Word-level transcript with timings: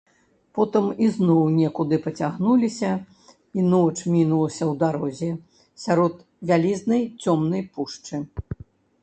Потым 0.57 0.85
ізноў 1.07 1.41
некуды 1.57 1.99
пацягнуліся, 2.05 2.91
і 3.57 3.67
ноч 3.75 3.93
мінулася 4.15 4.63
ў 4.71 4.73
дарозе, 4.85 5.31
сярод 5.85 6.13
вялізнай 6.51 7.01
цёмнай 7.29 7.63
пушчы. 7.77 8.15